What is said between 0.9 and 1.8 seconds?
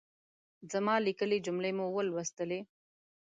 ليکلۍ جملې